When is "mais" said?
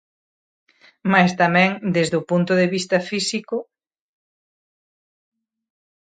1.11-1.31